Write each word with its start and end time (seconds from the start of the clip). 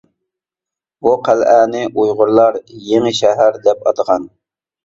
بۇ 1.07 1.11
قەلئەنى 1.27 1.83
ئۇيغۇرلار 1.89 2.57
«يېڭى 2.93 3.15
شەھەر» 3.21 3.61
دەپ 3.69 3.85
ئاتىغان. 3.91 4.31